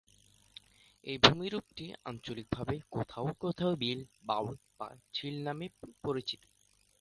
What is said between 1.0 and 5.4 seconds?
এ ভূমিরূপটি আঞ্চলিকভাবে কোথাও কোথাও বিল, বাঁওড় বা ঝিল